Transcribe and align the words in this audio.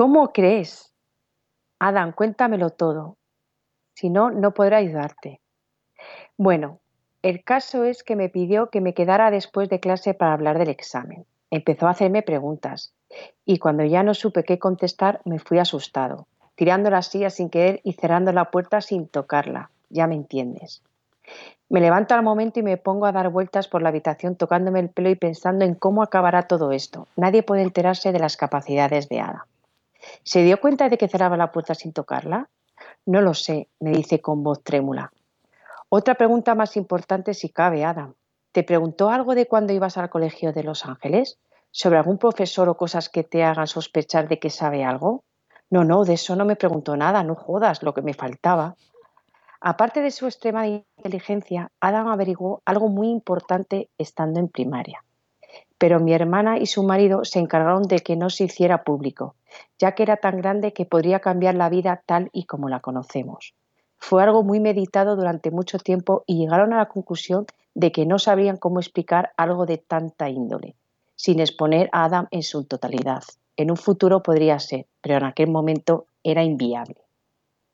¿Cómo 0.00 0.32
crees? 0.32 0.94
Adam, 1.78 2.12
cuéntamelo 2.12 2.70
todo. 2.70 3.18
Si 3.92 4.08
no, 4.08 4.30
no 4.30 4.54
podré 4.54 4.76
ayudarte. 4.76 5.42
Bueno, 6.38 6.80
el 7.20 7.44
caso 7.44 7.84
es 7.84 8.02
que 8.02 8.16
me 8.16 8.30
pidió 8.30 8.70
que 8.70 8.80
me 8.80 8.94
quedara 8.94 9.30
después 9.30 9.68
de 9.68 9.78
clase 9.78 10.14
para 10.14 10.32
hablar 10.32 10.58
del 10.58 10.70
examen. 10.70 11.26
Empezó 11.50 11.86
a 11.86 11.90
hacerme 11.90 12.22
preguntas 12.22 12.94
y 13.44 13.58
cuando 13.58 13.84
ya 13.84 14.02
no 14.02 14.14
supe 14.14 14.42
qué 14.42 14.58
contestar 14.58 15.20
me 15.26 15.38
fui 15.38 15.58
asustado, 15.58 16.26
tirando 16.54 16.88
la 16.88 17.02
silla 17.02 17.28
sin 17.28 17.50
querer 17.50 17.82
y 17.84 17.92
cerrando 17.92 18.32
la 18.32 18.50
puerta 18.50 18.80
sin 18.80 19.06
tocarla. 19.06 19.70
Ya 19.90 20.06
me 20.06 20.14
entiendes. 20.14 20.82
Me 21.68 21.82
levanto 21.82 22.14
al 22.14 22.22
momento 22.22 22.58
y 22.58 22.62
me 22.62 22.78
pongo 22.78 23.04
a 23.04 23.12
dar 23.12 23.28
vueltas 23.28 23.68
por 23.68 23.82
la 23.82 23.90
habitación 23.90 24.34
tocándome 24.34 24.80
el 24.80 24.88
pelo 24.88 25.10
y 25.10 25.16
pensando 25.16 25.66
en 25.66 25.74
cómo 25.74 26.02
acabará 26.02 26.44
todo 26.44 26.72
esto. 26.72 27.06
Nadie 27.16 27.42
puede 27.42 27.60
enterarse 27.60 28.12
de 28.12 28.18
las 28.18 28.38
capacidades 28.38 29.10
de 29.10 29.20
Ada. 29.20 29.46
¿Se 30.22 30.42
dio 30.42 30.60
cuenta 30.60 30.88
de 30.88 30.98
que 30.98 31.08
cerraba 31.08 31.36
la 31.36 31.52
puerta 31.52 31.74
sin 31.74 31.92
tocarla? 31.92 32.48
No 33.06 33.20
lo 33.20 33.34
sé, 33.34 33.68
me 33.80 33.90
dice 33.90 34.20
con 34.20 34.42
voz 34.42 34.62
trémula. 34.62 35.12
Otra 35.88 36.14
pregunta 36.14 36.54
más 36.54 36.76
importante 36.76 37.34
si 37.34 37.48
cabe, 37.48 37.84
Adam. 37.84 38.14
¿Te 38.52 38.62
preguntó 38.62 39.10
algo 39.10 39.34
de 39.34 39.46
cuando 39.46 39.72
ibas 39.72 39.96
al 39.96 40.10
colegio 40.10 40.52
de 40.52 40.64
Los 40.64 40.84
Ángeles? 40.84 41.38
¿Sobre 41.70 41.98
algún 41.98 42.18
profesor 42.18 42.68
o 42.68 42.76
cosas 42.76 43.08
que 43.08 43.22
te 43.22 43.44
hagan 43.44 43.66
sospechar 43.66 44.28
de 44.28 44.38
que 44.38 44.50
sabe 44.50 44.84
algo? 44.84 45.24
No, 45.70 45.84
no, 45.84 46.04
de 46.04 46.14
eso 46.14 46.34
no 46.34 46.44
me 46.44 46.56
preguntó 46.56 46.96
nada, 46.96 47.22
no 47.22 47.36
jodas, 47.36 47.82
lo 47.82 47.94
que 47.94 48.02
me 48.02 48.14
faltaba. 48.14 48.76
Aparte 49.60 50.00
de 50.00 50.10
su 50.10 50.26
extrema 50.26 50.66
inteligencia, 50.66 51.70
Adam 51.80 52.08
averiguó 52.08 52.62
algo 52.64 52.88
muy 52.88 53.08
importante 53.08 53.88
estando 53.98 54.40
en 54.40 54.48
primaria. 54.48 55.04
Pero 55.78 56.00
mi 56.00 56.12
hermana 56.12 56.58
y 56.58 56.66
su 56.66 56.82
marido 56.82 57.24
se 57.24 57.38
encargaron 57.38 57.82
de 57.82 58.00
que 58.00 58.16
no 58.16 58.30
se 58.30 58.44
hiciera 58.44 58.84
público, 58.84 59.34
ya 59.78 59.92
que 59.94 60.02
era 60.02 60.16
tan 60.16 60.36
grande 60.38 60.72
que 60.72 60.86
podría 60.86 61.20
cambiar 61.20 61.54
la 61.54 61.68
vida 61.68 62.02
tal 62.06 62.30
y 62.32 62.44
como 62.44 62.68
la 62.68 62.80
conocemos. 62.80 63.54
Fue 63.98 64.22
algo 64.22 64.42
muy 64.42 64.60
meditado 64.60 65.16
durante 65.16 65.50
mucho 65.50 65.78
tiempo 65.78 66.24
y 66.26 66.38
llegaron 66.38 66.72
a 66.72 66.78
la 66.78 66.88
conclusión 66.88 67.46
de 67.74 67.92
que 67.92 68.06
no 68.06 68.18
sabrían 68.18 68.56
cómo 68.56 68.80
explicar 68.80 69.32
algo 69.36 69.66
de 69.66 69.78
tanta 69.78 70.28
índole, 70.28 70.74
sin 71.16 71.40
exponer 71.40 71.88
a 71.92 72.04
Adam 72.04 72.26
en 72.30 72.42
su 72.42 72.64
totalidad. 72.64 73.22
En 73.56 73.70
un 73.70 73.76
futuro 73.76 74.22
podría 74.22 74.58
ser, 74.58 74.86
pero 75.02 75.18
en 75.18 75.24
aquel 75.24 75.50
momento 75.50 76.06
era 76.24 76.42
inviable. 76.42 76.96